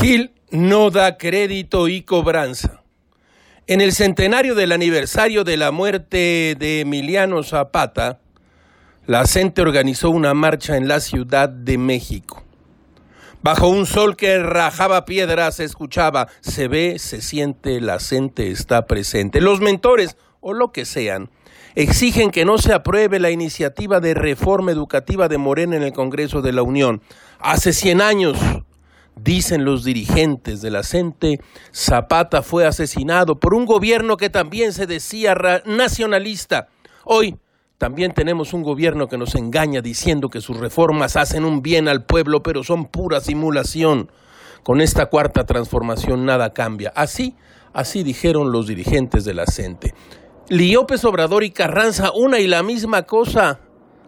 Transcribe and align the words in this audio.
Gil 0.00 0.30
no 0.52 0.90
da 0.90 1.18
crédito 1.18 1.88
y 1.88 2.02
cobranza. 2.02 2.82
En 3.66 3.80
el 3.80 3.92
centenario 3.92 4.54
del 4.54 4.70
aniversario 4.70 5.42
de 5.42 5.56
la 5.56 5.72
muerte 5.72 6.54
de 6.56 6.80
Emiliano 6.80 7.42
Zapata, 7.42 8.20
la 9.06 9.26
CENTE 9.26 9.60
organizó 9.60 10.10
una 10.10 10.34
marcha 10.34 10.76
en 10.76 10.86
la 10.86 11.00
Ciudad 11.00 11.48
de 11.48 11.78
México. 11.78 12.44
Bajo 13.42 13.68
un 13.68 13.86
sol 13.86 14.16
que 14.16 14.38
rajaba 14.38 15.04
piedras 15.04 15.56
se 15.56 15.64
escuchaba, 15.64 16.28
se 16.42 16.68
ve, 16.68 17.00
se 17.00 17.20
siente, 17.20 17.80
la 17.80 17.98
CENTE 17.98 18.52
está 18.52 18.86
presente. 18.86 19.40
Los 19.40 19.60
mentores, 19.60 20.16
o 20.38 20.52
lo 20.52 20.70
que 20.70 20.84
sean, 20.84 21.28
exigen 21.74 22.30
que 22.30 22.44
no 22.44 22.58
se 22.58 22.72
apruebe 22.72 23.18
la 23.18 23.30
iniciativa 23.30 23.98
de 23.98 24.14
reforma 24.14 24.70
educativa 24.70 25.26
de 25.26 25.38
Morena 25.38 25.74
en 25.74 25.82
el 25.82 25.92
Congreso 25.92 26.40
de 26.40 26.52
la 26.52 26.62
Unión. 26.62 27.02
Hace 27.40 27.72
100 27.72 28.00
años, 28.00 28.38
Dicen 29.22 29.64
los 29.64 29.84
dirigentes 29.84 30.62
de 30.62 30.70
la 30.70 30.82
CENTE, 30.82 31.40
Zapata 31.74 32.42
fue 32.42 32.66
asesinado 32.66 33.40
por 33.40 33.52
un 33.52 33.66
gobierno 33.66 34.16
que 34.16 34.30
también 34.30 34.72
se 34.72 34.86
decía 34.86 35.36
nacionalista. 35.66 36.68
Hoy 37.04 37.36
también 37.78 38.12
tenemos 38.12 38.52
un 38.52 38.62
gobierno 38.62 39.08
que 39.08 39.18
nos 39.18 39.34
engaña 39.34 39.80
diciendo 39.80 40.28
que 40.28 40.40
sus 40.40 40.56
reformas 40.56 41.16
hacen 41.16 41.44
un 41.44 41.62
bien 41.62 41.88
al 41.88 42.04
pueblo, 42.04 42.42
pero 42.42 42.62
son 42.62 42.86
pura 42.86 43.20
simulación. 43.20 44.10
Con 44.62 44.80
esta 44.80 45.06
cuarta 45.06 45.44
transformación 45.44 46.24
nada 46.24 46.52
cambia. 46.52 46.92
Así, 46.94 47.34
así 47.72 48.04
dijeron 48.04 48.52
los 48.52 48.66
dirigentes 48.66 49.24
de 49.24 49.34
la 49.34 49.46
CENTE. 49.46 49.94
Liópez 50.48 51.04
Obrador 51.04 51.42
y 51.42 51.50
Carranza, 51.50 52.12
una 52.12 52.38
y 52.38 52.46
la 52.46 52.62
misma 52.62 53.02
cosa. 53.02 53.60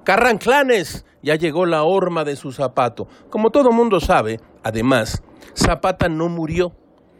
Carranclanes, 0.04 1.04
ya 1.22 1.34
llegó 1.34 1.66
la 1.66 1.82
horma 1.82 2.24
de 2.24 2.36
su 2.36 2.52
zapato. 2.52 3.08
Como 3.28 3.50
todo 3.50 3.72
mundo 3.72 4.00
sabe, 4.00 4.40
además, 4.62 5.22
Zapata 5.56 6.08
no 6.08 6.28
murió. 6.28 6.72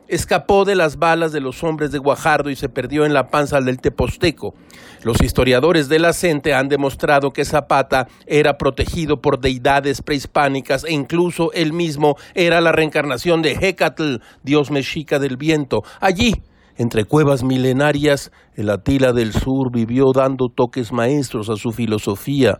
Escapó 0.08 0.64
de 0.64 0.74
las 0.74 0.96
balas 0.96 1.30
de 1.30 1.40
los 1.40 1.62
hombres 1.62 1.92
de 1.92 1.98
Guajardo 1.98 2.50
y 2.50 2.56
se 2.56 2.68
perdió 2.68 3.04
en 3.04 3.14
la 3.14 3.28
panza 3.28 3.60
del 3.60 3.80
Teposteco. 3.80 4.54
Los 5.04 5.22
historiadores 5.22 5.88
de 5.88 6.00
la 6.00 6.10
han 6.56 6.68
demostrado 6.68 7.30
que 7.30 7.44
Zapata 7.44 8.08
era 8.26 8.58
protegido 8.58 9.20
por 9.20 9.40
deidades 9.40 10.02
prehispánicas 10.02 10.82
e 10.82 10.92
incluso 10.92 11.52
él 11.52 11.72
mismo 11.72 12.16
era 12.34 12.60
la 12.60 12.72
reencarnación 12.72 13.40
de 13.40 13.52
Hecatl, 13.52 14.16
dios 14.42 14.72
mexica 14.72 15.20
del 15.20 15.36
viento. 15.36 15.84
Allí, 16.00 16.42
entre 16.76 17.04
cuevas 17.04 17.44
milenarias, 17.44 18.32
el 18.56 18.70
Atila 18.70 19.12
del 19.12 19.32
Sur 19.32 19.70
vivió 19.70 20.06
dando 20.12 20.48
toques 20.48 20.92
maestros 20.92 21.48
a 21.50 21.56
su 21.56 21.70
filosofía. 21.70 22.58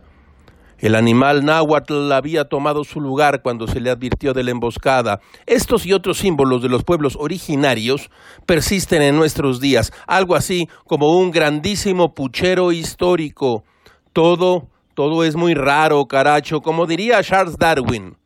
El 0.81 0.95
animal 0.95 1.45
náhuatl 1.45 2.11
había 2.11 2.45
tomado 2.45 2.83
su 2.83 2.99
lugar 2.99 3.43
cuando 3.43 3.67
se 3.67 3.79
le 3.79 3.91
advirtió 3.91 4.33
de 4.33 4.43
la 4.43 4.49
emboscada. 4.49 5.21
Estos 5.45 5.85
y 5.85 5.93
otros 5.93 6.17
símbolos 6.17 6.63
de 6.63 6.69
los 6.69 6.83
pueblos 6.83 7.15
originarios 7.19 8.09
persisten 8.47 9.03
en 9.03 9.15
nuestros 9.15 9.61
días, 9.61 9.93
algo 10.07 10.35
así 10.35 10.67
como 10.87 11.15
un 11.19 11.29
grandísimo 11.29 12.15
puchero 12.15 12.71
histórico. 12.71 13.63
Todo, 14.11 14.69
todo 14.95 15.23
es 15.23 15.35
muy 15.35 15.53
raro, 15.53 16.03
caracho, 16.07 16.61
como 16.61 16.87
diría 16.87 17.23
Charles 17.23 17.57
Darwin. 17.59 18.17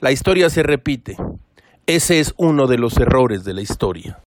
La 0.00 0.10
historia 0.10 0.48
se 0.48 0.62
repite. 0.62 1.18
Ese 1.86 2.20
es 2.20 2.32
uno 2.38 2.66
de 2.66 2.78
los 2.78 2.96
errores 2.96 3.44
de 3.44 3.52
la 3.52 3.60
historia. 3.60 4.16